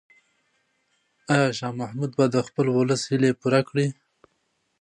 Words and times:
آیا 1.33 1.49
شاه 1.57 1.73
محمود 1.81 2.11
به 2.17 2.25
د 2.33 2.37
خپل 2.47 2.65
ولس 2.71 3.01
هیلې 3.11 3.31
پوره 3.41 3.61
کړي؟ 3.69 3.87